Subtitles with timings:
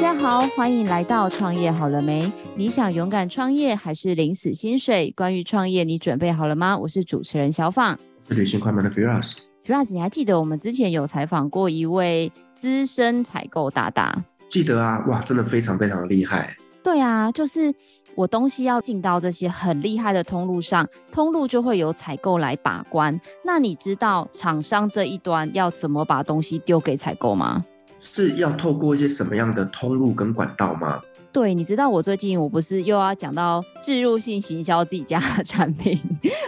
[0.00, 2.32] 大家好，欢迎来到创业好了没？
[2.54, 5.12] 你想勇敢创业还是领死薪水？
[5.16, 6.78] 关于创业，你准备好了吗？
[6.78, 9.38] 我是主持人小放，是旅行快门的 Firas。
[9.66, 14.24] Firas，你还记得我们之前有采访过一位资深采购大大？
[14.48, 16.56] 记得啊，哇，真的非常非常的厉害。
[16.80, 17.74] 对啊，就是
[18.14, 23.20] 我东西要进到这些很厉害的通路上，通路就会有采购来把关。
[23.44, 27.64] 那你知道厂商这一端要怎么把东西丢给采购吗？
[28.00, 31.00] 是要透过一些什么样的通路跟管道吗？
[31.30, 36.00] 对，你知道我最近我不是又要讲到置入性行销自己家的产品，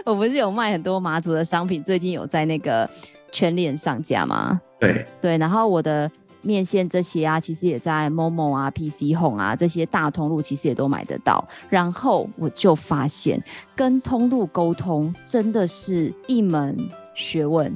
[0.03, 2.89] 我不是有卖很多马祖的商品，最近有在那个
[3.31, 4.59] 全脸上架吗？
[4.79, 6.09] 对对，然后我的
[6.41, 11.47] 面线这些啊，其实也在 Momo 啊、PC Home 啊这些大通路，其实也都买得到。
[11.69, 13.41] 然后我就发现，
[13.75, 16.75] 跟通路沟通真的是一门
[17.13, 17.71] 学问，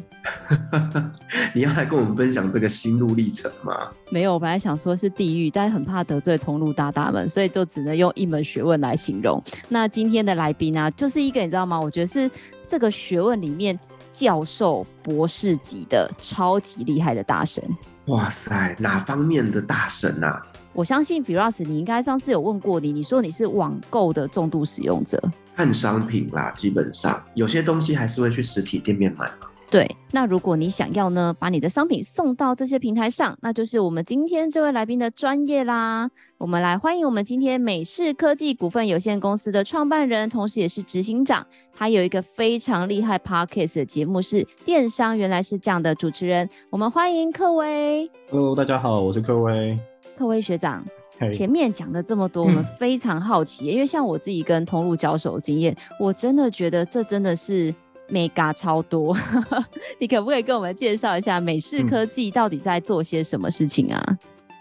[1.54, 3.74] 你要来跟我们分享这个心路历程吗？
[4.10, 9.42] 没有，我本来想说是地狱，但是很怕得罪通路大大们，所以就只能用一门学问来形容。
[9.70, 11.80] 那今天的来宾呢、啊，就是一个你知道吗？
[11.80, 12.30] 我觉得是
[12.66, 13.80] 这个学问里面
[14.14, 17.64] 教授、博士级的超级厉害的大神。
[18.06, 20.42] 哇塞，哪方面的大神啊？
[20.74, 25.22] 我相信 Firas，你应该上次有问过你，你说你是网购的重度使用者。
[25.56, 29.48] 看商品啦，基本上有些东西还是会去实体店面买嘛。
[29.76, 36.10] 对，那如果你想要呢，把你的商品送到这些平台上，那就是我们今天这位来宾的专业啦。
[36.38, 41.46] 我们来欢迎我们今天美式科技股份有限公司的创办人，同时也是执行长。
[41.76, 46.50] 他有一个非常厉害 Podcast 的节目，是《电商原来是这样的》主持人。
[46.70, 48.10] 我们欢迎克威。
[48.32, 49.78] Hello，大家好，我是克威。
[50.18, 50.86] 克威学长。
[51.34, 57.74] 前面讲了这么多，我们非常好奇，嗯，因为像我自己跟通路交手的经验，我真的觉得这真的是
[58.10, 59.16] mega 超多。
[60.00, 64.04] 你可不可以跟我们介绍一下美式科技到底在做些什么事情啊？
[64.08, 64.18] 嗯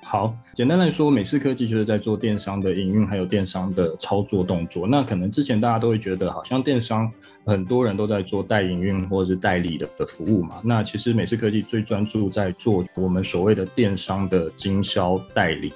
[0.06, 4.86] 好，简单来说，美式科技就是在做电商的营运，还有电商的操作动作。
[4.86, 7.10] 那可能之前大家都会觉得，好像电商
[7.46, 10.60] 很多人都在做代营运或者是代理的的服务嘛。
[10.62, 15.72] 那其实美式科技最专注在做我们所谓的电商的经销代理。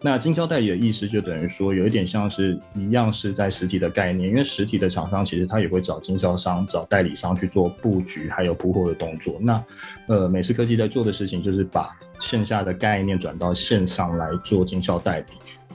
[0.00, 9.36] 那经销代理的意思就等于说，有一点像是一样是在实体的概念，因为实体的厂商其实他也会找经销商、找代理商去做布局，还有铺货的动作。
[9.40, 9.64] 那
[10.06, 15.26] 呃，美思科技在做的事情就是把线下的概念转到线上来做经销代理。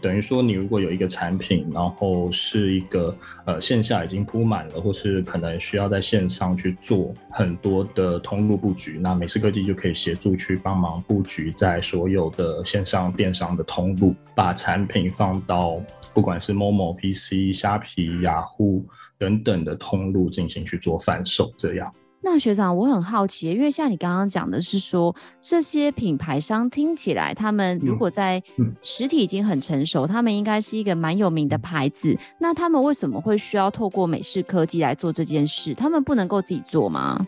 [0.02, 15.82] 等于说，你如果有一个产品，然后是一个呃线下已经铺满了，或是可能需要在线上去做很多的通路布局，那美世科技就可以协助去帮忙布局在所有的线上电商的通路，把产品放到
[16.14, 18.86] 不管是 Momo、PC、虾皮、雅虎
[19.18, 21.92] 等等的通路进行去做贩售，这样。
[22.28, 28.42] 那学长，我很好奇，因为像你刚刚讲的是说，这些品牌商听起来，他们如果在
[28.82, 32.18] 实体已经很成熟，嗯嗯、他们应该是一个蛮有名的牌子。
[32.40, 35.76] 那他们为什么会需要透过美式科技来做这件事？
[35.76, 37.24] 他们不能够自己做吗？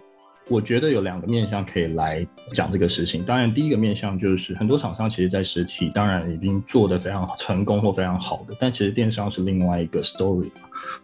[0.49, 3.23] 我觉得有两个面向可以来讲这个事情。
[3.23, 10.49] 当然，第一个面向就是很多厂商其实，在实体当然已经做得非常成功或非常好的，但其实电商是另外一个 story。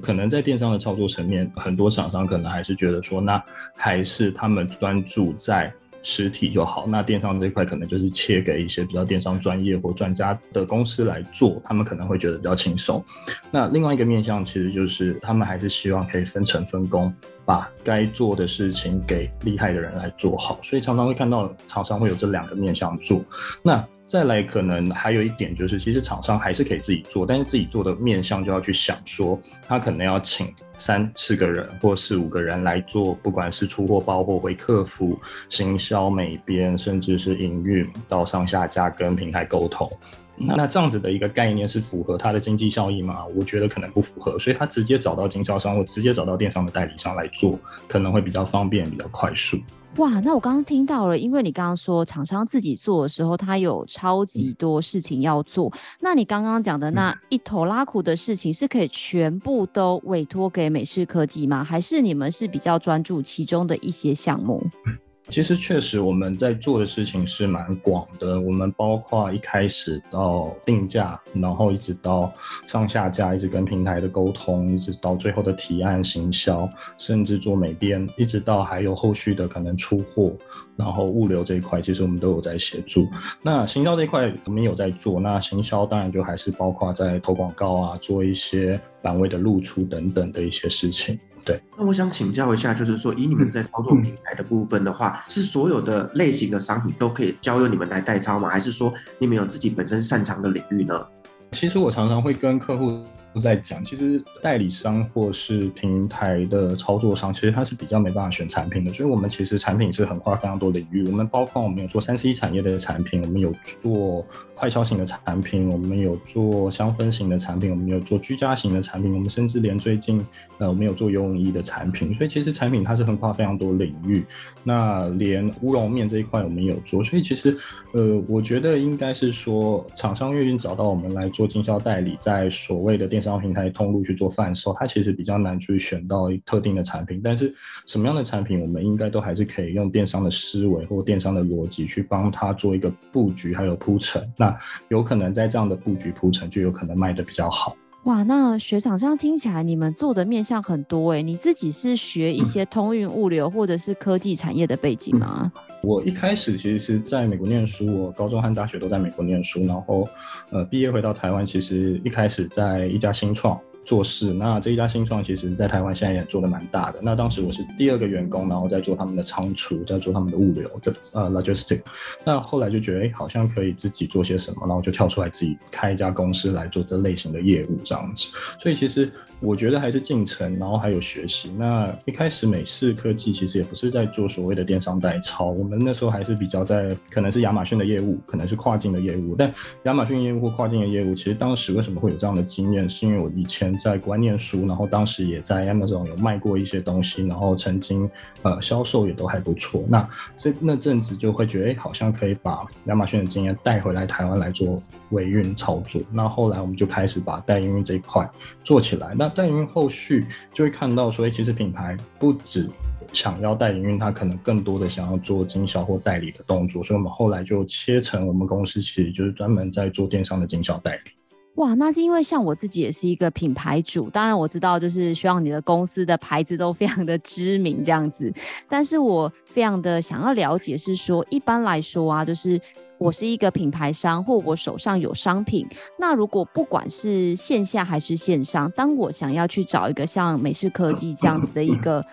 [0.01, 3.43] 可能在电商的操作层面，很多厂商可能还是觉得说，那
[3.75, 5.73] 还是他们专注在。
[6.03, 13.03] 实体就好，那电商这一块可能就是切给一些比较电商专业或专家的公司来做，他们可能会觉得比较轻松。
[13.49, 17.11] 那另外一个面向其实就是他们还是希望可以分成分工，
[17.45, 23.23] 把该做的事情给厉害的人来做好，所以常常会看到厂商会有这两个面向做。
[23.63, 30.53] 那再来可能还有一点就是，其实厂商还是可以自己做，但是自己做的面向就要去想说，他可能要请。
[30.75, 35.19] 三四个人或四五个人来做，不管是出货、包货、回客服、
[35.49, 39.91] 行销、美编，甚至是营运到上下架跟平台沟通，
[40.35, 43.25] 那这样子的一个概念是符合它的经济效益吗？
[43.35, 49.57] 我觉得可能不符合，所以他直接找到经销商或直接找到电商的代理商来做，可能会比较方便、比较快速。
[49.97, 55.69] 哇，那我刚刚听到了，因为你刚刚说厂商自己做的时候，他有超级多事情要做。
[55.69, 61.63] 嗯、那你刚刚讲的那一头拉苦的事情，是可以全部都委托给美式科技吗？
[61.63, 64.59] 还是你们是比较专注其中的一些项目？
[64.87, 64.97] 嗯
[65.29, 68.39] 其实确实，我们在做的事情是蛮广的。
[68.39, 72.31] 我们包括一开始到定价，然后一直到
[72.67, 80.33] 上下架，一直跟平台的沟通，一直到最后的提案行销，甚至做美编，一直到还有后续的可能出货，
[80.75, 83.07] 然后物流这一块，其实我们都有在协助。
[83.41, 85.19] 那行销这一块我们有在做。
[85.19, 91.17] 那行销当然就还是包括在投广告啊，做一些版位的露出等等的一些事情。
[91.45, 91.61] 对。
[91.77, 98.49] 那我想请教一下，就是说，以你们在操作品牌的部分的话，嗯、是所有的类型的商品都可以交由你们来代操吗？
[98.49, 101.07] 还是说你们有自己本身擅长的领域呢？
[101.51, 103.03] 其实我常常会跟客户。
[103.33, 108.93] 都在讲，其实代理商或是平台的操作商，其实他是比较没办法选产品的。
[108.93, 111.05] 所以，我们其实产品是横跨非常多领域。
[111.07, 113.51] 我们包括我们有做三 C 产业的产品，我们有
[113.81, 120.23] 做快消型的产品，我们有做香氛型的产品，我们有做居家型的产品，我们甚至连最近
[120.59, 122.13] 呃，我们有做游泳衣的产品。
[122.15, 124.23] 所以，其实产品它是横跨非常多领域。
[124.63, 127.03] 那连乌龙面这一块我们有做。
[127.03, 127.57] 所以，其实
[127.93, 137.21] 呃，我觉得应该是说，厂商愿意找到我们来做经销代理，在所谓的电商平台通路去做贩售，它其实比较难去选到特定的产品。
[137.23, 137.55] 但是
[137.87, 144.29] 什么样的产品，我们应该都还是可以用电商的思维或电商的逻辑去帮他做一个布局，还有铺陈。
[144.37, 144.55] 那
[144.89, 147.75] 有可能在这样的布局铺陈，就有可能卖的比较好。
[148.03, 151.23] 哇，那学长这样听起来，你们做的面向很多诶。
[151.23, 155.49] 你自己是学一些通运物流或者是科技产业的背景吗？
[155.55, 160.05] 嗯，我一开始其实是在美国念书，我高中和大学都在美国念书，然后
[160.49, 163.57] 呃毕业回到台湾，其实一开始在一家新创。
[163.85, 166.99] 做事，那这一家新创其实，在台湾现在也做的蛮大的。
[167.01, 171.81] 那当时我是第二个员工，然后在做他们的仓储，在做他们的物流的呃 logistic。
[172.23, 178.29] 那后来就觉得，哎，好像可以自己做些什么，然后就跳出来自己开一家公司来做这类型的业务这样子。
[178.57, 181.51] 所以其实我觉得还是进程，然后还有学习。
[181.51, 189.35] 那一开始美式科技其实也不是在做所谓的电商代操，我们那时候还是比较在可能是亚马逊的业务，可能是跨境的业务。
[189.35, 189.53] 但
[189.83, 193.72] 亚马逊业务或跨境的业务，其实当时为什么会有这样的经验，是因为我以前。
[193.77, 198.09] 在国外念书，然后当时也在 Amazon 有卖过一些东西，然后曾经
[198.41, 199.83] 呃销售也都还不错。
[199.87, 206.01] 那这那阵子就会觉得，哎，好像可以把亚马逊的经验带回来台湾来做维运操作。
[206.11, 208.29] 那后来我们就开始把代营运这一块
[208.63, 209.13] 做起来。
[209.17, 212.69] 那代营运后续就会看到，所以其实品牌不止
[213.11, 216.83] 想要代营运，它可能更多的想要做经销或代理的动作。
[216.83, 221.11] 所以我们后来就切成我们公司其实就是专门在做电商的经销代理。
[221.55, 228.33] 哇，那是因为像我自己也是一个品牌主，当然我知道就是希望你的公司的牌子都非常的知名这样子，
[228.67, 232.59] 但是我非常的想要了解是说，一般来说啊，就是
[232.97, 235.67] 我是一个品牌商或我手上有商品，
[235.99, 242.03] 那如果不管是线下还是线上，当我想要去找一个像美式科技这样子的一个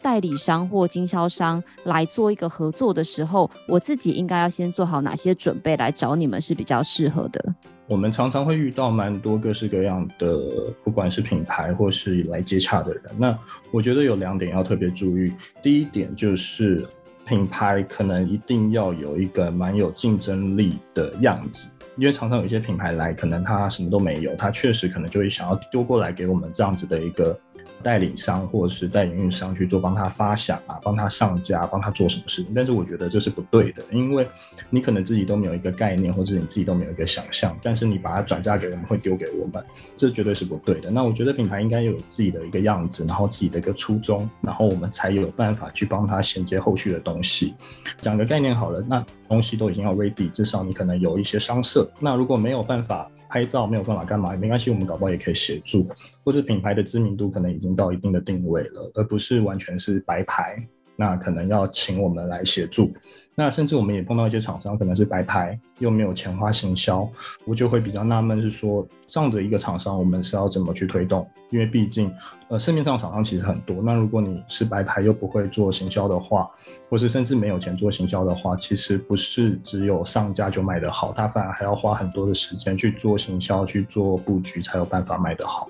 [0.00, 7.54] 代理商或经销商来做一个合作的时候，我自己应该要先做好哪些准备来找你们是比较适合的？
[7.86, 10.38] 我们常常会遇到蛮多各式各样的，
[10.82, 13.02] 不管是品牌或是来接洽的人。
[13.16, 13.36] 那
[13.70, 15.32] 我觉得有两点要特别注意。
[15.62, 16.86] 第一点就是
[17.24, 27.38] 品牌可能一定要有一个蛮有竞争力的样子，因为常常有一些品牌来，可能他什么都没有，他确实可能就会想要丢过来给我们这样子的一个。
[27.86, 32.52] 代理商或者是代营运商去做帮他发想啊，帮他上架，帮他做什么事情？
[32.52, 34.26] 但是我觉得这是不对的，因为
[34.70, 39.64] 你可能自己都没有一个概念，或者你自己都没有一个想象，但是你把它转嫁给我们，会丢给我们，
[39.96, 40.90] 这绝对是不对的。
[40.90, 47.54] 那我觉得品牌应该有自己的一个样子，然后自己的一个初衷，然后我们才有办法去帮他衔接后续的东西。
[48.00, 51.88] 讲个概念好了，那东西都已经要 ready，至少你可能有一些商社。
[52.00, 53.08] 那如果没有办法。
[53.28, 55.86] 拍照没有办法干嘛没关系，我们搞不好也可以协助，
[56.24, 60.66] 或者品牌的知名度可能已经到一定的定位了，而不是完全是白牌。
[60.96, 62.90] 那可能要请我们来协助，
[63.34, 67.08] 那甚至我们也碰到一些厂商，可能是白牌又没有钱花行销，
[67.46, 71.28] 我就会比较纳闷，是说这样的一个厂商，我们是要怎么去推动？
[71.50, 72.12] 因为毕竟，
[72.48, 76.50] 呃，市面上厂商其实很多，那如果你是白牌又不会做行销的话，
[76.88, 85.68] 或是甚至没有钱做行销的话，其实不是只有上架就卖得好，他反而还要花很多的时间去做行销、去做布局，才有办法卖得好。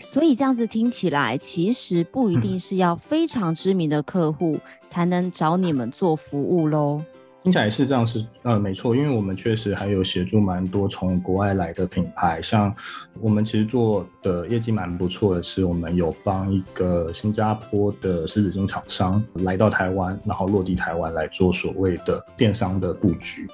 [0.00, 7.02] 所以这样子听起来，其实不一定是要非常知名的客户才能找你们做服务喽。
[7.44, 12.74] 听起来是这样，是呃没错，因为我们确实还有协助蛮多从国外来的品牌，像
[13.20, 23.48] 我们其实做的业绩蛮不错的是，我们有帮一个新加坡的湿纸巾厂商来到台湾，然后落地台湾来做所谓的电商的布局。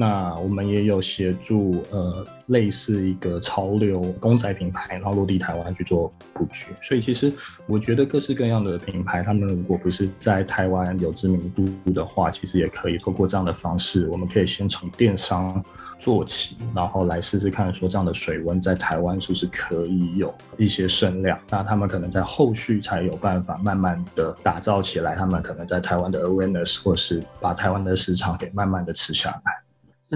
[0.00, 6.68] 那我们也有协助呃类似一个潮流公仔品牌，然后落地台湾去做布局。
[6.80, 7.30] 所以其实
[7.66, 15.62] 我觉得各式各样的品牌，他们如果不是在台湾有知名度的话，其实也可以透过这样的方式，我们可以先从电商
[15.98, 21.38] 做起，然后来试试看说这样的水温在台湾是不是可以有一些声量。
[21.50, 29.62] 那他们可能在后续才有办法慢慢的打造起来，他们可能在台湾的 awareness 或是把台湾的市场给慢慢的吃下来。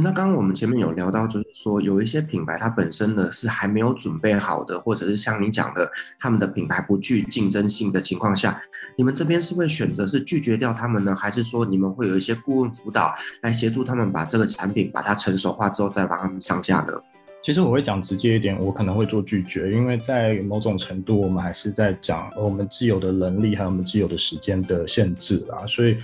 [0.03, 8.61] 那刚刚我们前面有聊到，就是说有一些品牌它本身呢是还没有准备好的，或者是像你讲的，他们的品牌不具竞争性的情况下，
[8.97, 16.93] 你们这边是会选择是拒绝掉他们呢，还是说你们会有一些顾问辅导来协助他们把这个产品把它成熟化之后再帮他们上架呢？
[17.41, 25.99] 其实我会讲直接一点，我可能会做拒绝，因为在某种程度，我们还是在讲我们既有的能力，还有我们既有的时间的限制啊，所以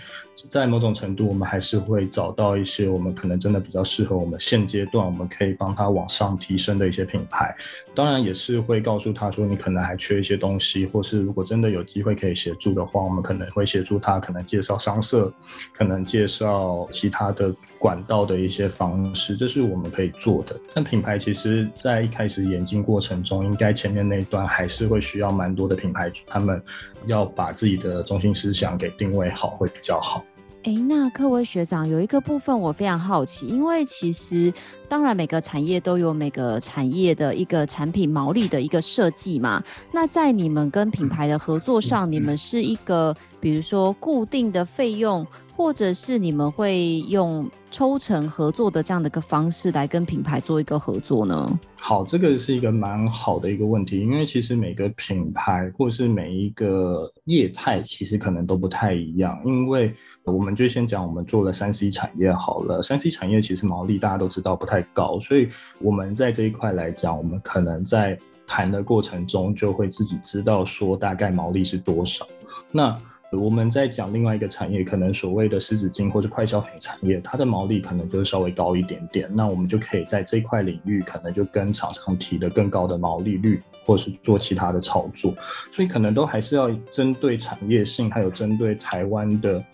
[0.49, 7.55] 在某种程度，我们还是会找到一些我们可能真的比较适合我们现阶段，我们可以帮他往上提升的一些品牌。
[7.95, 15.33] 当然，也是会告诉他说，你可能还缺一些东西，或是如果真的有机会可以协助的话，我们可能会协助他，可能介绍商社，
[15.73, 20.59] 可能介绍其他的管道的一些方式，这是我们可以做的。
[20.73, 21.69] 但品牌其实。
[21.75, 26.63] 在一开始演进过程中，应该前面那一段还是会需要蛮多的品牌，他们
[27.07, 30.23] 要把自己的中心思想给定位好，会比较好。
[30.63, 34.53] 哎，那各位学长有一个部分我非常好奇，因为其实
[34.91, 39.63] 当然每个产业都有每个产业的一个产品毛利的一个设计嘛。
[39.93, 45.25] 那在你们跟品牌的合作上，你们是一个比如说固定的费用，
[45.57, 51.61] 或者是你们会用抽成合作的这样的一个方式来跟品牌做一个合作呢？
[51.83, 59.95] 好，这个是一个蛮好的一个问题，因为其实每个品牌或是每一个业态其实可能都不太一样，因为。
[60.25, 62.81] 我们就先讲，我们做了三 C 产业好了。
[62.83, 65.49] 三 C 产业其实毛利大家都知道不太高，所以
[65.81, 72.27] 我们在这一块来讲，我们可能在谈的过程中就会自己知道说大概毛利是多少。
[72.71, 72.97] 那
[73.33, 79.31] 我们在讲另外一个产业，可能所谓的湿纸巾或者快消品产业，它的毛利可能就是稍微高一点点。
[79.33, 85.33] 那我们就可以在这块领域，可能就跟厂商提的更高的毛利率，或是做其他的操作。
[85.71, 89.65] 所以可能都还是要针对产业性，还有针对台湾的。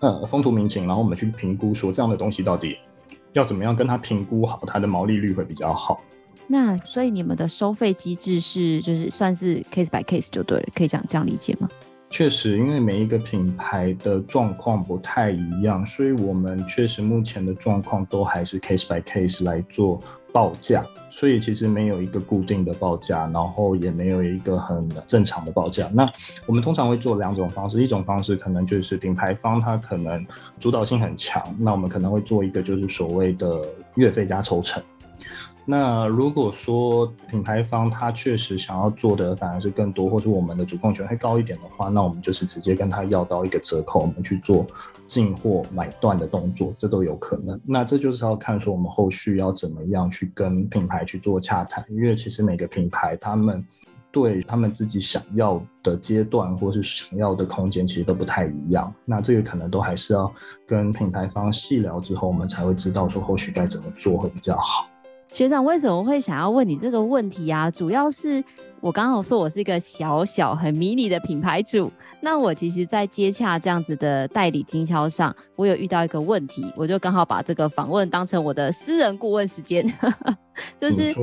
[0.00, 2.76] 呃，风土民情，然后我们去评估说这样的东西到底
[3.32, 6.00] 要怎么样跟他评估好，他的毛利率会比较好。
[6.46, 11.68] 那所以你们的收费机制是就是算是 case by case 就对了，可以这样这样理解吗？
[12.12, 19.98] 确实，因为每一个品牌的状况不太一样，所以我们确实目前的状况都还是 case by case 来做。
[20.32, 25.90] 报价，所以其实没有一个固定的报价，然后也没有一个很正常的报价。
[25.92, 26.10] 那
[26.46, 30.26] 我们通常会做两种方式，一种方式可能就是品牌方他可能
[30.58, 33.60] 主导性很强，那我们可能会做一个就是所谓的
[33.96, 34.82] 月费加抽成。
[35.64, 44.66] 那如果说品牌方他确实想要做的反而是更多，或者我们的主控权会高一点的话，那我们就是直接跟他要到一个折扣，我们去做
[45.06, 47.60] 进货买断的动作，这都有可能。
[47.64, 53.64] 那这就是要看说我们后续要怎么样去跟品牌去做洽谈，因为其实每个品牌他们
[54.10, 58.92] 对他们自己想要的阶段或是想要的空间其实都不太一样。
[59.04, 60.30] 那这个可能都还是要
[60.66, 64.88] 跟品牌方细聊之后，我们才会知道说后续该怎么做会比较好。
[65.32, 67.70] 学长为什么会想要问你这个问题啊？
[67.70, 68.44] 主要是
[68.80, 79.86] 我刚好说我是一个小小很迷你的品牌主，那我其实，在接洽这样子的代理经销上，我有遇到一个问题，我就刚好把这个访问当成我的私人顾问时间，
[80.78, 81.14] 就是。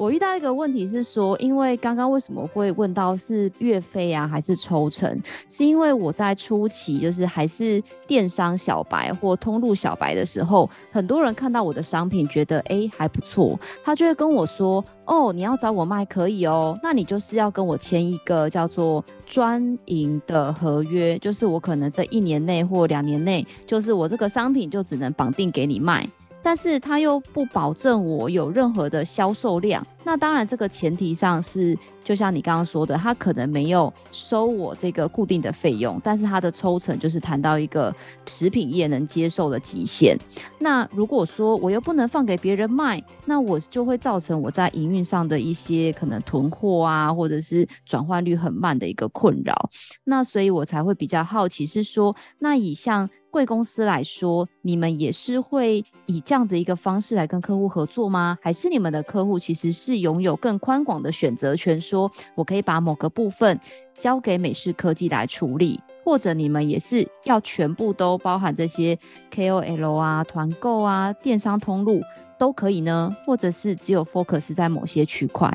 [0.00, 5.20] 我遇到一个问题是说，因为刚刚为什么会问到是月费啊，还是抽成？
[5.46, 26.08] 是因为我在初期就是还是电商小白或通路小白的时候，很多人看到我的商品觉得哎、还不错，他就会跟我说哦，你要找我卖可以哦，那你就是要跟我签一个叫做专营的合约，就是我可能在一年内或两年内，就是我这个商品就只能绑定给你卖。
[26.42, 37.94] 但是他又不保证我有任何的销售量，那当然这个前提上是，就像你刚刚说的，他可能没有收我这个固定的费用，但是他的抽成就是谈到一个
[38.26, 40.18] 食品业能接受的极限。
[40.58, 49.70] 那如果说我又不能放给别人卖，那我就会造成我在营运上的一些可能囤货啊，或者是转换率很慢的一个困扰。
[50.04, 53.08] 那所以我才会比较好奇，是说那以像。
[53.32, 58.36] 贵公司来说，你们也是会以这样的一个方式来跟客户合作吗？
[58.42, 63.58] 还是你们的客户其实是是拥有更宽广的选择权，说我可以把某个部分
[63.98, 68.96] 交给美式科技来处理，或者你们也是要全部都包含这些
[69.34, 72.00] KOL 啊、团购啊、电商通路
[72.38, 73.10] 都可以呢？
[73.26, 75.52] 或者是只有 focus 在某些区块？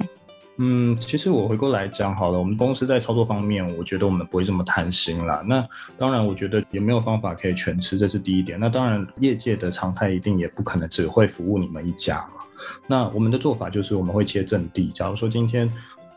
[0.58, 5.44] 嗯，其实我回过来讲好了，我们公司在操作方面，我觉得我们不会这么贪心啦。
[5.46, 8.58] 那当然，我觉得也没有方法可以全吃，这是第一点。
[8.60, 12.26] 那当然，业界的常态一定也不可能只会服务你们一家。
[12.88, 15.70] 那我们的做法就是我们会切阵地，假如说今天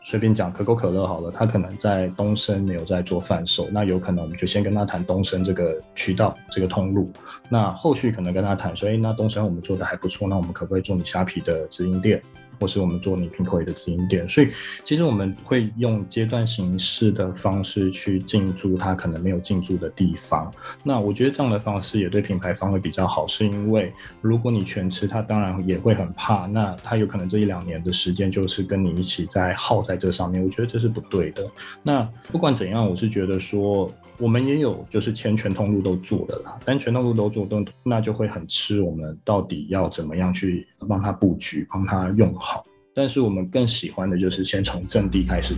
[0.03, 7.11] 随便讲可口可乐好了，他可能在东升没有在做贩售，那有可能我们就先跟他谈东升这个渠道这个通路，
[7.49, 12.21] 那后续可能跟他谈说，哎，那东升我们做的还不错，那我们可不可以做你虾皮的直营店？
[12.59, 14.49] 或是我们做你品口的直营店，所以
[14.83, 20.51] 其实我们会用阶段形式的方式去进驻它可能没有进驻的地方。
[20.83, 26.45] 那我觉得这样的方式也对品牌方会比较好，是因为如果你全吃，他当然也会很怕。
[26.47, 31.49] 那他有可能这一两年的时间就是跟你一起在耗在这上面，我觉得这是不对的。
[31.81, 33.89] 那不管怎样，我是觉得说。
[34.19, 42.65] 我们也有，就是签全通路都做的啦，但全通路都做都，那就会很吃我们到底要怎么样去帮他布局，帮他用好。
[42.93, 45.55] 但是我们更喜欢的就是先从阵地开始，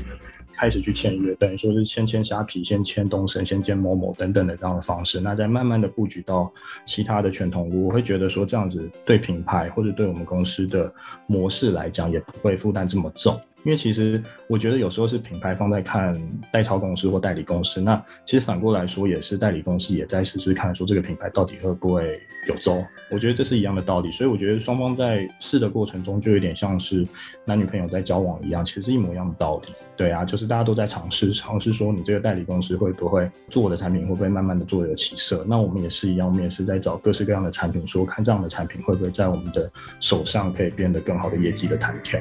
[0.54, 6.52] 开始去签约，等于说是先签虾皮，先签东升，先签某某等等的这样的方式，那再慢慢的布局到
[6.86, 7.88] 其他的全通路。
[7.88, 10.94] 我会觉得说这样子对品牌或者对我们公司的
[11.26, 13.40] 模式来讲，也不会负担这么重。
[13.64, 16.16] 因为其实我觉得有时候是品牌方在看
[16.52, 22.84] 代操公司或代理公司，那其实反过来说也是代理公司也在试试看，说这个品牌到底会不会有走。
[23.10, 27.06] 我觉得这是一样的道理，所以我觉得双方在试的过程中就有点像是
[27.46, 29.74] 男女朋友在交往一样，其实是一模一样的道理。
[29.96, 35.46] 对啊，就是大家都在尝试尝试说你这个代理公司会不会做我的产品，会不会慢慢的做有起色。
[35.48, 42.20] 那我们也是一样，我们也是在找各式各样的产品，说看这样的产品会不会在我们的手上可以变得更好的业绩的弹跳。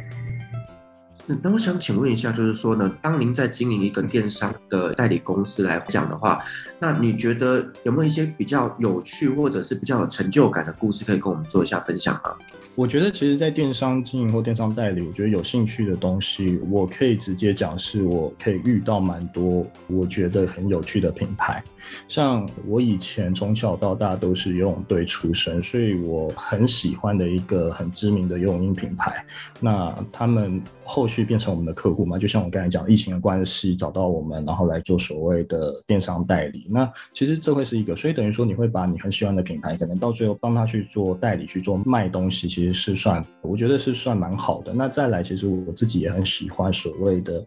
[1.42, 6.42] 那我想请问一下，就是说呢，当您在经营一个电商的代理公司来讲的话，
[6.78, 12.34] 那你觉得有没有一些比较有趣或者是比较有成就感的故事可以跟我们做一下分享吗？
[12.76, 21.62] 我觉得其实，在电商经营或电商代理，我觉得有兴趣的东西，我可以直接讲，是我可以遇到蛮多我觉得很有趣的品牌。
[22.06, 29.24] 像我以前从小到大都是游泳队出身，所以我很喜欢的一个很知名的游泳品牌。
[29.58, 36.66] 那他们后续变成我们的客户嘛，就像我刚才讲，疫情的关系找到我们，然后来做所谓的电商代理。
[36.68, 42.48] 那其实这会是一个，所以等于说你会把你很喜欢的品牌，可能到最后帮他去做代理，去做卖东西。
[42.48, 44.72] 其实是算，我觉得是算蛮好的。
[44.72, 47.46] 那再来，其实我自己也很喜欢所谓的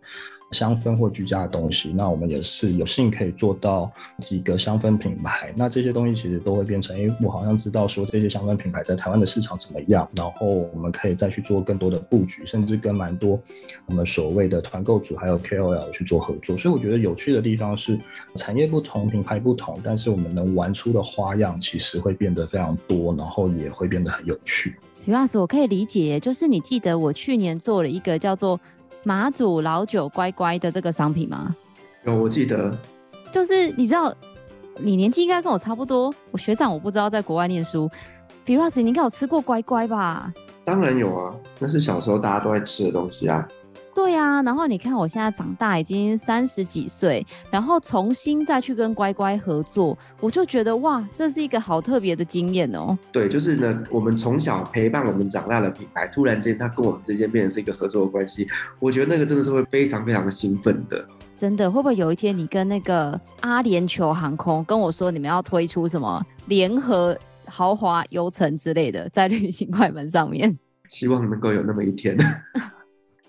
[0.53, 1.91] 香氛或居家的东西。
[1.91, 5.51] 那我们也是有幸可以做到几个香氛品牌。
[5.55, 13.39] 那这些东西其实都会变成，因为我好像知道说这些香氛品牌在台湾的市场怎么样，然后我们可以再去做更多的布局，甚至跟蛮多
[13.87, 16.55] 我们所谓的团购组还有 KOL 去做合作。
[16.55, 17.97] 所以我觉得有趣的地方是
[18.35, 24.75] 产业不同，品牌不同，但是我们能玩出的花样其实会变得非常多，然后也会变得很有趣。
[25.05, 28.59] 徐老师，我可以理解，就是你记得我去年做了一个叫做
[29.05, 31.55] 马祖老酒乖乖的这个商品吗？
[32.05, 32.77] 有，我记得。
[33.31, 34.13] 就是你知道，
[34.77, 36.13] 你年纪应该跟我差不多。
[36.31, 37.89] 我学长我不知道在国外念书。
[38.45, 40.31] 徐老师，你应该有吃过乖乖吧？
[40.63, 43.47] 当然有啊，那是小时候大家都爱吃的东西啊。
[43.95, 52.97] 对呀、啊，然后你看我现在长大已经三十几岁，然后重新再去跟乖乖合作，我就觉得哇，这是一个好特别的经验哦。
[53.11, 58.47] 对，就是呢，我们从小陪伴我们长大的品牌，突然间它跟我们之间变成是一个合作的关系，
[58.79, 61.05] 我觉得那个真的是会非常非常的兴奋的。
[61.37, 70.57] 真的，会不会有一天你跟那个阿联酋航空跟我说，你们要推出什么联合豪华游程之类的，在旅行快门上面？
[70.89, 72.17] 希望能够有那么一天。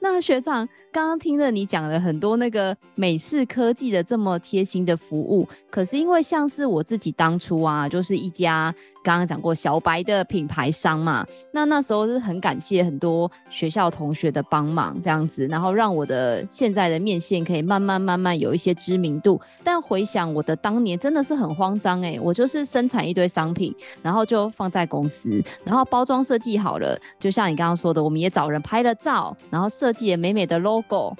[0.04, 8.72] 那学长刚刚听了你讲了很多那个美式科技的这么贴心的服务，可是因为像是我自己当初啊，就是一家。
[9.02, 19.38] 刚刚讲过小白的品牌商嘛，那那时候是很感谢很多学校同学的帮忙，这样子，然后让我的现在的面线可以慢慢慢慢有一些知名度。
[19.62, 31.16] 但回想我的当年，真的是很慌张哎、我就是生产一堆商品，然后就放在公司，然后包装设计好了，就像你刚刚说的，我们也找人拍了照，然后设计也美美的 logo，够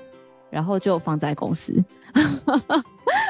[0.50, 1.82] 然后就放在公司。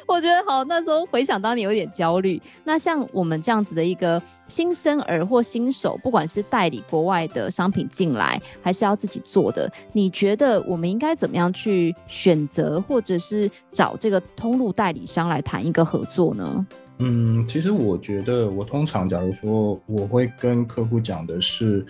[0.07, 2.41] 我觉得好，那时候回想当年有点焦虑。
[2.63, 16.67] 那像我们这样子的一个新生儿或新手，不管是代理国外的商品进来，还是要自己做的，你觉得我们应该怎么样去选择，或者是找这个通路代理商来谈一个合作呢？
[16.99, 21.85] 嗯，其实我觉得，我通常假如说我会跟客户讲的是，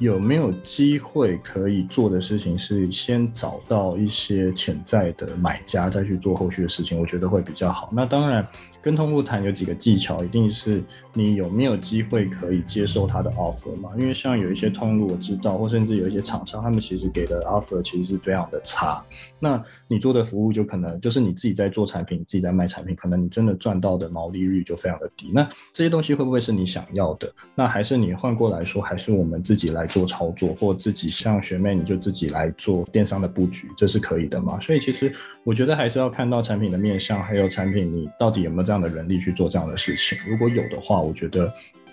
[0.00, 7.90] 有没有机会可以做的事情是先找到一些潜在的买家，再去做后续的事情，我觉得会比较好。
[7.92, 8.44] 那当然，
[8.80, 10.82] 跟通路谈有几个技巧，一定是
[11.12, 13.90] 你有没有机会可以接受他的 offer 嘛？
[13.98, 19.04] 因为像有一些通路我知道，或甚至有一些厂商，他们其实给的 offer 其实是非常的差。
[19.38, 25.30] 那你做的服务就可能就是你自己在做产品，自己在卖产品，可能你真的赚到的毛利率就非常的低。
[25.30, 27.30] 那这些东西会不会是你想要的？
[27.54, 34.58] 那还是你换过来说，还是我们自己来做操作，或自己像学妹你就自己来做电商的布局，这是可以的嘛？
[34.60, 35.12] 所以其实
[35.44, 40.16] 我觉得还是要看到产品的面向，还有产品你到底有没有这样的能力去做这样的事情。
[40.26, 41.52] 如果有的话，我觉得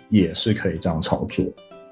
[0.09, 1.45] 也是可以这样操作。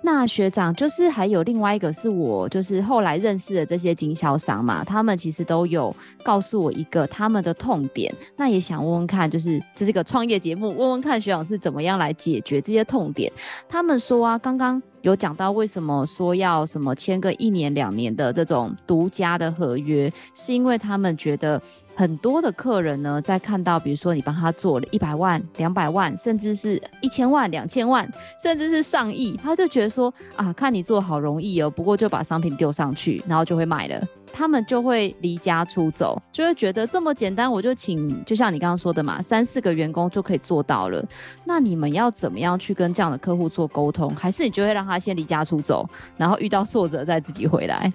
[0.06, 13.34] 那学长就是还有另外一个是我就是后来认识的这些经销商嘛，他们其实都有告诉我一个他们的痛点，那也想问问看，就是这是个创业节目，问问看学长是怎么样来解决这些痛点。
[13.68, 21.60] 他们说啊，刚刚有讲到为什么说要什么签个一年两年的这种独家的合约，是因为他们觉得。
[21.96, 28.08] 很多的客人呢，在看到比如说你帮他做了一百万、两百万，甚至是一千万、两千万，
[28.44, 41.02] 甚至是上亿，他就觉得说啊，看你做好容易哦，不过就把商品丢上去，然后就会买了，他们就会离家出走，就会觉得这么简单，我就请，就像你刚刚说的嘛，三四个员工就可以做到了。
[41.46, 44.14] 那你们要怎么样去跟这样的客户做沟通？
[44.16, 47.90] 还是你就会让他先离家出走，然后遇到挫折再自己回来？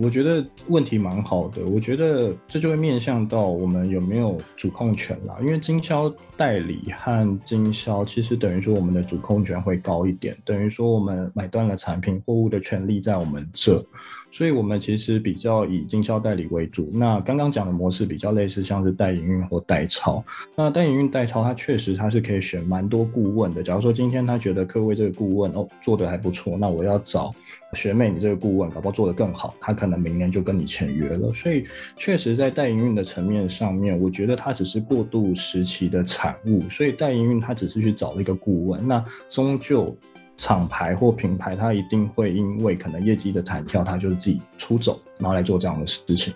[0.00, 13.84] 我觉得问题蛮好的，我觉得这就会面向到我们有没有主控权啦，因为经销代理和经销其实等于说我们的主控权会高一点，等于说我们买断了产品货物的权利在我们这。
[14.32, 16.90] 所以，我们其实比较以经销代理为主。
[16.92, 20.24] 那刚刚讲的模式比较类似，像是代营运或代操。
[20.56, 23.62] 那代营运、代操，它确实它是可以选蛮多顾问的。
[23.62, 27.30] 假如说今天他觉得科威这个顾问哦做得还不错，那我要找
[27.74, 31.30] 学妹你这个顾问，搞不好做得更好，他可能明年就跟你签约了。
[31.34, 31.64] 所以，
[31.96, 36.60] 确实在代营运的层面上面，我觉得它只是过渡时期的产物。
[36.70, 39.94] 所以，代营运它只是去找了一个顾问，那终究。
[40.42, 46.34] 厂牌或品牌，它一定会因为可能业绩的弹跳，它就是自己出走，然后来做这样的事情。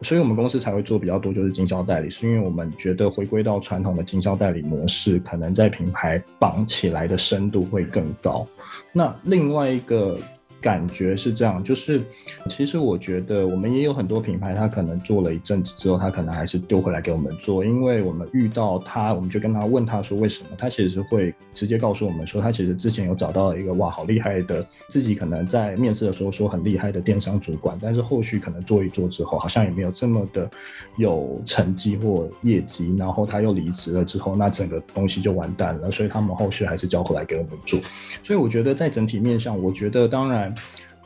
[0.00, 8.46] 所以，我们公司才会做比较多，就是经销代理，是因为我们觉得回归到传统的经销代理模式，可能在品牌绑起来的深度会更高。
[8.94, 10.18] 那另外一个。
[10.64, 12.02] 感觉是这样，就是
[12.48, 30.48] 其实我觉得我们也有很多品牌，他可能做了一阵子之后，他可能还是丢回来给我们做，因为我们遇到他，我们就跟他问他说为什么，他其实会直接告诉我们说，他其实之前有找到一个哇好厉害的，自己可能在面试的时候说很厉害的电商主管，但是后续可能做一做之后，好像也没有这么的
[30.96, 37.78] 有成绩或业绩，然后他又离职了之后，那整个东西就完蛋了，所以他们后续还是交回来给我们做，
[38.24, 40.53] 所以我觉得在整体面上，我觉得当然。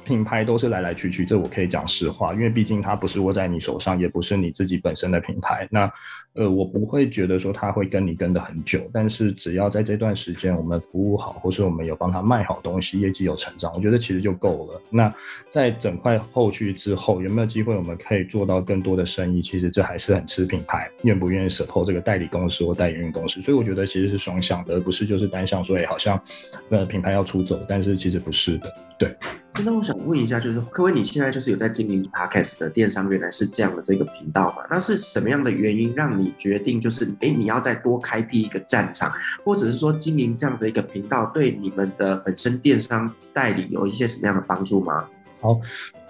[0.04, 5.68] 品牌都是来来去去，这我可以讲实话，因为毕竟它不是握在你手上，也不是你自己本身的品牌。
[5.70, 5.92] 那
[6.32, 14.80] 呃，我不会觉得说它会跟你跟得很久，但是只要在这段时间我们服务好，或是我们有帮他卖好东西，业绩有成长，我觉得其实就够了。
[14.88, 15.12] 那
[15.50, 19.42] 在整块后续之后，有没有机会我们可以做到更多的生意？
[19.42, 23.42] 其实这还是很吃品牌愿不愿意 support 这个代理公司或代营运公司。
[23.42, 26.18] 所以我觉得其实是双向的，而不是就是单向说，哎，好像
[26.70, 28.72] 呃品牌要出走，但是其实不是的。
[28.98, 29.16] 对。
[29.64, 34.62] 那我想问一下，就是各位，你现在就是有在经营 Podcast 的电商，原来是这样的这个频道嘛？
[34.70, 39.10] 那是什么样的原因让你决定，就是哎，你要再多开辟一个战场，
[39.44, 45.08] 或者是说经营这样的一个频道，对你们的本身电商代理有一些什么样的帮助吗？
[45.40, 45.60] 好。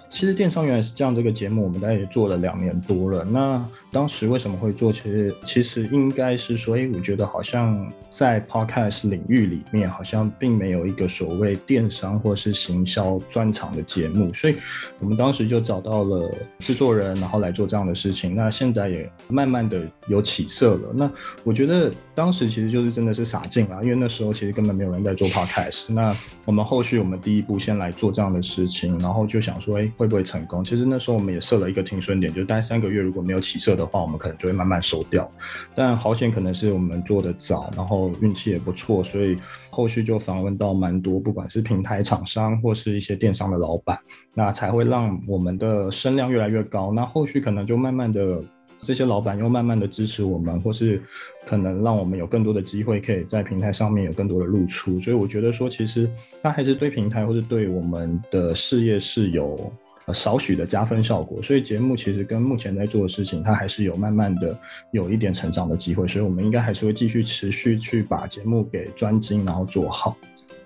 [0.09, 3.23] 其实电商原来是这样，这个节目我们大概也做了两年多了。
[3.23, 4.91] 那当时为什么会做？
[4.91, 14.55] 其实其实应该是说，哎，我觉得好像在 podcast 领域里面，好像并没有一个所谓电商或是行销专场的节目，所以
[14.99, 18.35] 我们当时就找到了制作人，然后来做这样的事情。
[18.35, 20.89] 那现在也慢慢的有起色了。
[20.91, 21.09] 那
[21.43, 25.93] 我觉得当时其实就是真的是傻劲了，因为那时候其实根本没有人在做 podcast。
[25.93, 26.11] 那
[26.45, 29.91] 我们后续我们第一步先来做这样的事情，然后就想说，哎。
[29.99, 30.63] 会不会成功？
[30.63, 35.29] 其实那时候我们也设了一个停损点，就是大概三个月如果没有起色的话，我们可能就会慢慢收掉。
[35.75, 39.37] 但好险，可能是我们做的早，然后运气也不错，所以
[39.69, 43.99] 后续就访问到蛮多，不管是平台厂商或是一些电商的老板，
[44.33, 46.93] 那才会让我们的声量越来越高。
[46.93, 48.41] 那后续可能就慢慢的。
[48.81, 51.03] 这些老板又慢慢的支持我们，或是
[51.45, 55.01] 可能让我们有更多的机会，可以在平台上面有更多的露出。
[55.01, 56.09] 所以我觉得说，其实
[56.41, 59.69] 它还是对平台或是对我们的事业是有
[60.13, 61.41] 少许的加分效果。
[61.41, 64.57] 所以节目其实跟目前在做的事情，它还是有慢慢的
[64.91, 66.07] 有一点成长的机会。
[66.07, 70.15] 所以我们应该还是会继续持续去把节目给专精，然后做好。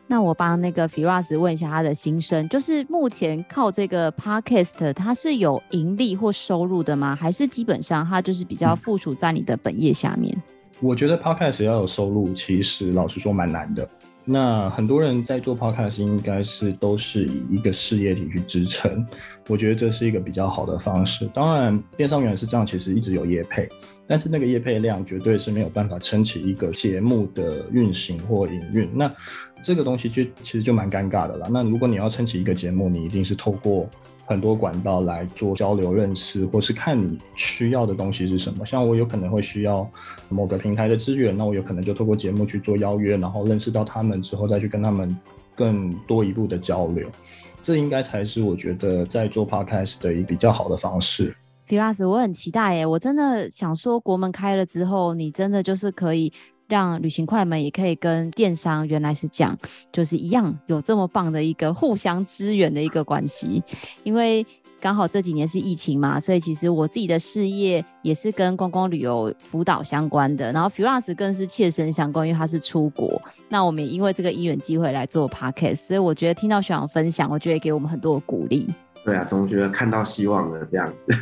[0.06, 7.16] 那我帮那个 Firas 问一下他的心声，就是目前靠这个 Podcast，它是有盈利或收入的吗？
[7.16, 10.36] 还是基本上它就是比较附属在你的本业下面？
[10.82, 13.88] 我觉得 Podcast 要有收入，其实老实说蛮难的。
[14.26, 19.06] 那很多人在做 podcast 应该是都是以一个事业体去支撑，
[19.50, 21.30] 我觉得这是一个比较好的方式。
[21.34, 23.68] 当然，电商原来是这样，其实一直有业配，
[24.08, 28.90] 但是那个业配量绝对是没有办法撑起一个节目的运行或营运。
[28.94, 29.12] 那
[29.62, 31.48] 这个东西就其实就蛮尴尬的啦。
[31.52, 33.90] 那如果你要撑起一个节目，你一定是透过
[34.26, 38.66] 很多管道来做交流、认识，或是看你需要的东西是什么。
[38.66, 39.90] 像我有可能会需要
[40.30, 45.16] 某个平台的资源，那我有可能就透过节目去做邀约，然后认识到他们之后，再去跟他们
[45.56, 47.08] 更多一步的交流。
[47.62, 51.36] 这应该才是我觉得在做 podcast 的一比较好的方式。
[51.68, 52.86] Firas，我很期待耶！
[52.86, 56.32] 我真的想说，国门开了之后，你真的就是可以。
[56.68, 59.58] 让旅行快门也可以跟电商原来是这样，
[59.92, 63.64] 就是一样有这么棒的一个互相支援的一个关系。
[64.04, 64.46] 因为
[64.80, 70.52] 刚好这几年是疫情嘛，所以其实我自己的事业也是跟观光旅游辅导相关的。
[70.52, 73.22] 然后 Firas 更是切身相关，因为他是出国。
[73.48, 78.68] 那我们也因为这个因缘机会来做 Podcast，所以我觉得听到学长分享，我觉得给我们很多的鼓励。
[79.06, 81.14] 对啊，总觉得看到希望了这样子。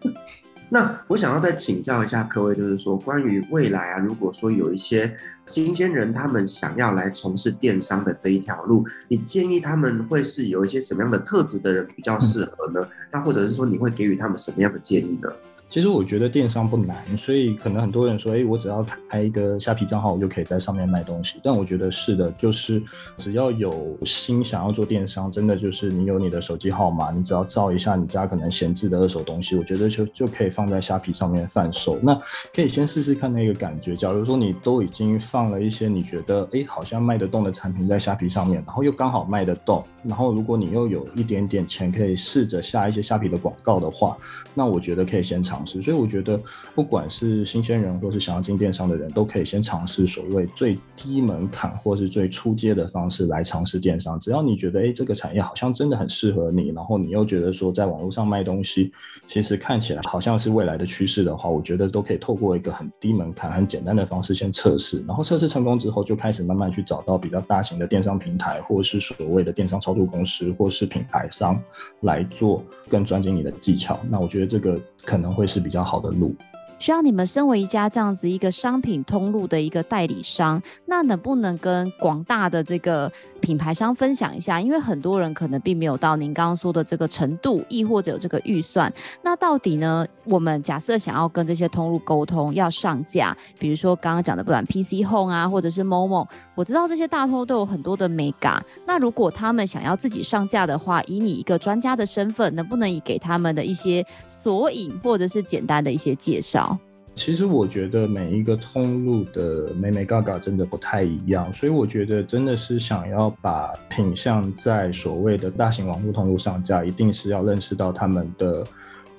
[0.68, 12.84] 那我想要再请教一下各位，就是说关于未来啊，如果说有一些新鲜人他们想要来从事电商的这一条路，你建议他们会是有一些什么样的特质的人比较适合呢？
[13.12, 15.30] 那或者是说你会给予他们什么样的建议呢？
[15.76, 21.38] 其实我觉得电商不难，所以可能很多人说，哎，我只要开一个虾皮账号，我就可以在上面卖东西。
[21.44, 22.82] 但我觉得是的，就是
[23.18, 31.98] 只要有心想要做电商，真的就是你有你的手机号码，你只要照一下你家可能闲置的二手东西，我觉得就就可以放在虾皮上面贩售。
[32.02, 32.18] 那
[32.54, 33.94] 可以先试试看那个感觉。
[33.94, 44.16] 假如说你都已经放了一些你觉得哎好像卖得动的产品在虾皮上面，然后又刚好卖得动，然后如果你又有一点点钱，可以试着下一些虾皮的广告的话，
[44.54, 45.82] 那我觉得可以先尝试。
[45.82, 46.40] 所以我觉得，
[46.74, 54.18] 不管是新鲜人或是想要进电商的人，都可以先尝试所谓最低门槛或是最初阶的方式来尝试电商。
[54.20, 58.92] 只要你觉得，哎，这个产业好像真的很适合你，然后你又觉得说在网络上卖东西，
[59.26, 71.62] 其实看起来好像是未来的趋势的话，我觉得都可以透过一个很低门槛、很简单的方式先测试，然后测试成功之后，就开始慢慢去找到比较大型的电商平台，或是所谓的电商操公司，或是品牌商
[72.00, 73.98] 来做更专精你的技巧。
[74.10, 74.76] 那我觉得这个。
[75.06, 76.34] 可能会是比较好的路。
[76.78, 83.10] 需要你们身为一家这样子一个商品通路的一个代理商，那能不能跟广大的这个
[83.40, 84.60] 品牌商分享一下？
[84.60, 88.92] 因为很多人可能并没有到您刚刚说的这个程度，亦或者有这个预算。
[89.22, 90.06] 那到底呢？
[90.24, 98.60] 我们假设想要跟这些通路沟通，要上架，比如说刚刚讲的，不管 PC Home 啊，或者是 Momo，我知道这些大通路都有很多的美感。
[98.84, 106.75] 那如果他们想要自己上架的话，以你一个专家的身份，能不能以给他们的一些索引，或者是简单的一些介绍？
[107.16, 118.62] 其实我觉得每一个通路的眉眉角角真的不太一样，所以我觉得真的是想要把品相在所谓的大型网络通路上架，一定是要认识到他们的，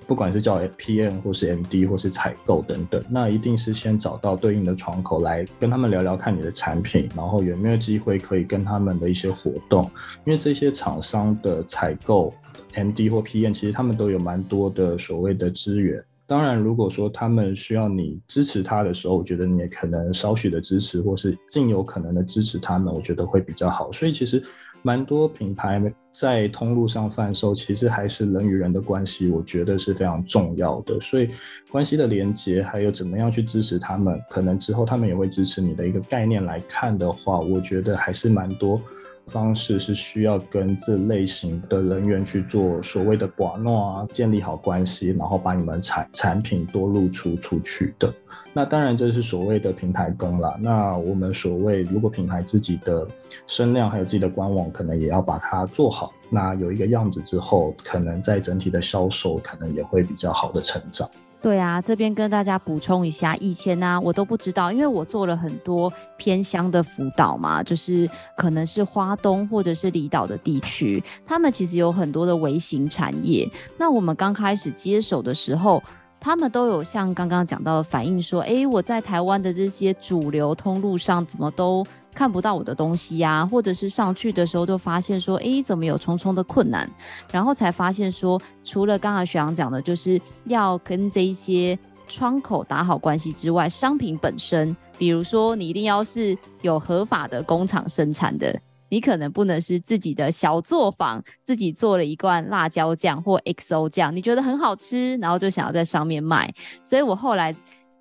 [0.06, 9.84] 不管是叫 PM 或是 MD 或是采购等等，那一定是先找到对应的窗口来跟他们聊聊看你的产品，然后有没有机会可以跟他们的一些活动，
[10.24, 12.32] 因为这些厂商的采购
[12.76, 16.02] MD 或 PM 其实他们都有蛮多的所谓的资源。
[16.28, 23.90] 当然，如果说他们需要你支持他的时候，我觉得你也可能少许的支持，或是尽有可能的支持他们，我觉得会比较好。
[23.94, 24.44] 所以其实
[24.82, 31.00] 蛮多品牌在通路上贩售，其实还是人与人的关系，我觉得是非常重要的。
[31.00, 31.30] 所以
[31.72, 38.82] 关系的连接，还有怎么样去支持他们，可能之后他们也会支持你的一个概念来看的话，我觉得还是蛮多。
[39.28, 48.13] 方式是需要跟这类型的人员去做所谓的把诺啊，建立好关系，然后把你们产产品多露出出去的。
[48.54, 50.58] 那当然这是所谓的平台工啦。
[50.62, 53.08] 那我们所谓如果品牌自己的
[53.46, 56.13] 声量还有自己的官网，可能也要把它做好。
[56.30, 61.10] 那有一个样子之后，可能在整体的销售可能也会比较好的成长。
[61.39, 73.50] 对啊，这边跟大家补充一下，以前呢、我都不知道，因为我做了很多偏乡的辅导嘛，就是可能是花东或者是离岛的地区，他们其实有很多的微型产业。
[73.78, 75.82] 那我们刚开始接手的时候，
[76.19, 81.86] 他们都有像刚刚讲到的反映说，诶，我在台湾的这些主流通路上怎么都。
[82.13, 86.89] 看不到我的东西呀、或者是上去的时候都发现说，诶，怎么有重重的困难？
[87.32, 91.77] 然后才发现说，除了刚刚学长讲的，就是要跟这一些
[92.08, 106.54] 窗口打好关系之外，商品本身，比如说你一定要是有合法的工厂生产的，你可能不能是自己的小作坊自己做了一罐辣椒酱或 XO 酱，你觉得很好吃，然后就想要在上面卖。
[106.84, 107.56] 所以我后来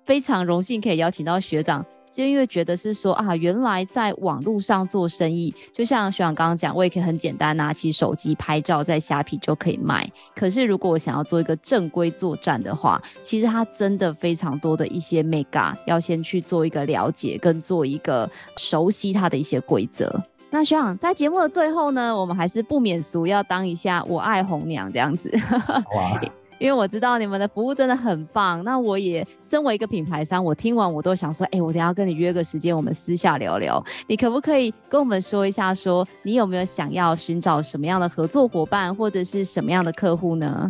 [0.05, 1.85] 非常荣幸可以邀请到学长。
[2.09, 10.09] 就因为觉得是说啊，原来在网络上做生意，就像学长刚刚讲，我也可以很简单拿起手机拍照，在虾皮就可以卖。
[10.33, 20.09] 可是如果我想要做一个正规作战的话，其实它真的非常多的一些 mega 要先去做一个了解，跟做一个熟悉它的一些规则。
[20.57, 25.31] 那学长在节目的最后呢，我们还是不免俗要当一下我爱红娘这样子。
[25.95, 26.19] 哇！
[26.59, 28.63] 因为我知道你们的服务真的很棒。
[28.63, 33.83] 那我也身为一个品牌商，我听完我都想说，哎、我等下跟你约个时间，我们私下聊聊。
[34.07, 40.69] 你可不可以跟我们说一下说，你有没有想要寻找什么样的合作伙伴，或者是什么样的客户呢？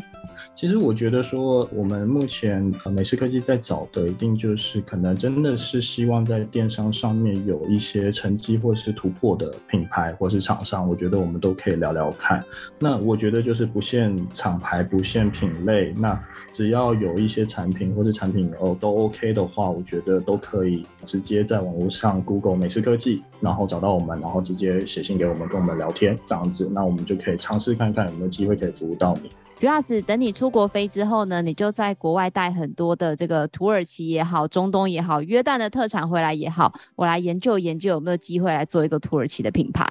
[0.55, 12.43] 其实我觉得说，我们目前呃美式科技在找的，一定就是可能真的是希望在电商上面有一些成绩或者是突破的品牌或是厂商，我觉得我们都可以聊聊看。
[12.79, 16.19] 那我觉得就是不限厂牌，不限品类，那
[16.51, 29.29] 只要有一些产品或者产品哦都 OK 的话，我觉得都可以直接在网络上 Google 美食科技，然后找到我们，然后直接写信给我们，跟我们聊天这样子，那我们就可以尝试看看有没有机会可以服务到你。
[29.59, 39.83] Firas，等你出国飞之后呢，你就在国外带很多的这个土耳其也好、中东也好、约旦的特产回来也好，我来研究研究有没有机会来做一个土耳其的品牌。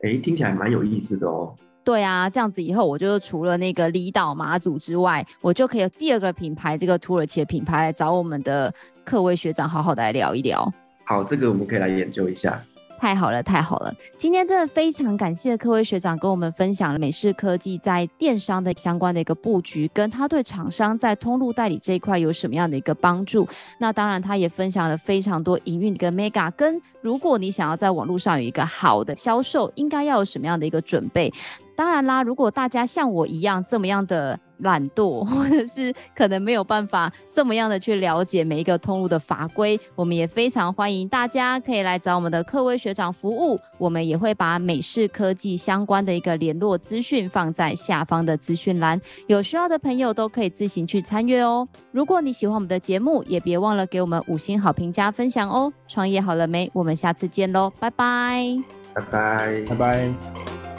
[0.00, 1.54] 哎、欸，听起来蛮有意思的哦。
[1.84, 8.72] 对啊，这样子以后我就除了那个离岛马祖之外，我就可以有第二个品牌，这个土耳其的品牌来找我们的
[9.04, 10.72] 克威学长好好的来聊一聊。
[11.04, 12.62] 好，这个我们可以来研究一下。
[13.00, 13.92] 太好了，太好了！
[14.16, 23.44] 今天真的非常感谢克威学长跟我们分享了美式科技在电商的相关的一个布局，跟他对厂商在通路代理这一块有什么样的一个帮助。
[23.78, 31.34] 那当然，他也分享了非常多营运跟 mega，跟如果你想要在网络上有一个好的销售，应该要有什么样的一个准备。
[31.76, 43.58] 当然啦，如果大家像我一样这么样的懒惰， 或者是可能没有办法这么样的去了解每一个通路的法规，我们也非常欢迎大家可以来找我们的科威学长服务。
[43.78, 51.66] 我们也会把美式科技相关的一个联络资讯放在下方的资讯栏，有需要的朋友都可以自行去参阅哦。
[51.90, 55.72] 如果你喜欢我们的节目，也别忘了给我们五星好评加分享哦。
[55.88, 56.70] 创业好了没？
[56.72, 58.56] 我们下次见喽，拜拜，
[58.94, 60.71] 拜拜，拜拜。